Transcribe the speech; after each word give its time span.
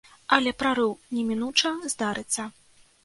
Але 0.37 0.53
прарыў 0.61 0.95
немінуча 1.17 1.73
здарыцца. 1.93 2.49